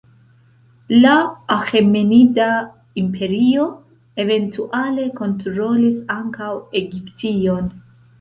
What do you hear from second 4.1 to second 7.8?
eventuale kontrolis ankaŭ Egiption.